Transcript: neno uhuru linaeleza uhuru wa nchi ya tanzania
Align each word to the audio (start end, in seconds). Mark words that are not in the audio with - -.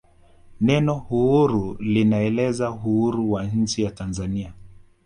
neno 0.61 0.93
uhuru 0.97 1.77
linaeleza 1.79 2.71
uhuru 2.71 3.31
wa 3.31 3.43
nchi 3.45 3.83
ya 3.83 3.91
tanzania 3.91 4.53